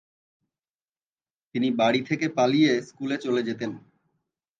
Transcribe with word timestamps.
তিনি 1.55 1.67
বাড়ী 1.71 2.01
থেকে 2.01 2.25
পালিয়ে 2.29 2.71
স্কুলে 2.81 3.17
চলে 3.17 3.41
যেতেন। 3.43 3.71